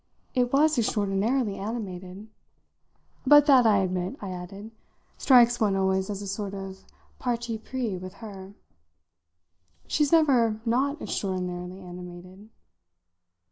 It 0.33 0.51
was 0.51 0.79
extraordinarily 0.79 1.57
animated. 1.57 2.27
But 3.23 3.45
that, 3.45 3.67
I 3.67 3.83
admit," 3.83 4.15
I 4.19 4.31
added, 4.31 4.71
"strikes 5.19 5.59
one 5.59 5.75
always 5.75 6.09
as 6.09 6.23
a 6.23 6.27
sort 6.27 6.55
of 6.55 6.83
parti 7.19 7.59
pris 7.59 8.01
with 8.01 8.15
her. 8.15 8.55
She's 9.85 10.11
never 10.11 10.59
not 10.65 10.99
extraordinarily 11.03 11.81
animated." 11.81 12.49